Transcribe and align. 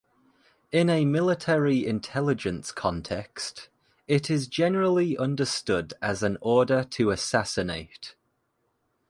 In 0.71 0.89
a 0.89 1.05
military 1.05 1.85
intelligence 1.85 2.71
context, 2.71 3.69
it 4.07 4.31
is 4.31 4.47
generally 4.47 5.15
understood 5.15 5.93
as 6.01 6.23
an 6.23 6.39
order 6.41 6.83
to 6.83 7.11
assassinate. 7.11 8.15